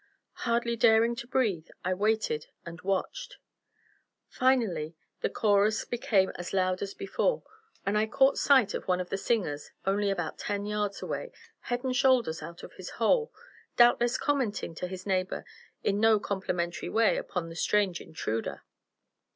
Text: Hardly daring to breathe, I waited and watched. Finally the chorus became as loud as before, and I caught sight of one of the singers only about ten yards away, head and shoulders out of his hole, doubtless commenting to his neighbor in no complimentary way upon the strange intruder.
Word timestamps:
Hardly 0.47 0.75
daring 0.75 1.15
to 1.17 1.27
breathe, 1.27 1.67
I 1.85 1.93
waited 1.93 2.47
and 2.65 2.81
watched. 2.81 3.37
Finally 4.27 4.95
the 5.19 5.29
chorus 5.29 5.85
became 5.85 6.31
as 6.37 6.53
loud 6.53 6.81
as 6.81 6.95
before, 6.95 7.43
and 7.85 7.95
I 7.95 8.07
caught 8.07 8.39
sight 8.39 8.73
of 8.73 8.87
one 8.87 8.99
of 8.99 9.11
the 9.11 9.17
singers 9.19 9.69
only 9.85 10.09
about 10.09 10.39
ten 10.39 10.65
yards 10.65 11.03
away, 11.03 11.33
head 11.59 11.83
and 11.83 11.95
shoulders 11.95 12.41
out 12.41 12.63
of 12.63 12.73
his 12.73 12.89
hole, 12.97 13.31
doubtless 13.77 14.17
commenting 14.17 14.73
to 14.73 14.87
his 14.87 15.05
neighbor 15.05 15.45
in 15.83 15.99
no 15.99 16.19
complimentary 16.19 16.89
way 16.89 17.15
upon 17.15 17.49
the 17.49 17.55
strange 17.55 18.01
intruder. 18.01 18.63